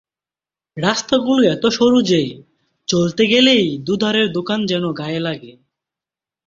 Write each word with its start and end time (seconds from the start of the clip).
রাস্তাগুলো 0.77 1.41
এত 1.47 1.63
সরু 1.69 1.99
যে, 2.01 2.21
চলতে 2.87 3.23
গেলেই 3.27 3.65
দুধারের 3.77 4.27
দোকান 4.31 4.59
যেন 4.65 4.83
গায়ে 4.91 5.19
লাগে। 5.19 5.53